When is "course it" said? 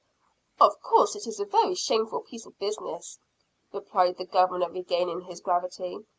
0.81-1.27